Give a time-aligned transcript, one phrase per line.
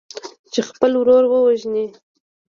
[0.53, 1.85] چې خپل ورور ووژني.